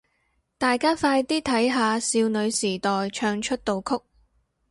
[0.57, 4.01] 大家快啲睇下少女時代唱出道曲